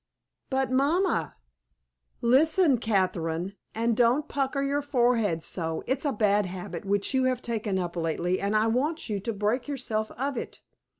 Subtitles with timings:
[0.49, 1.35] "But, mamma!"
[2.21, 5.83] "Listen, Catherine, and don't pucker your forehead so.
[5.85, 9.31] It's a bad habit which you have taken up lately, and I want you to
[9.31, 10.63] break yourself of it.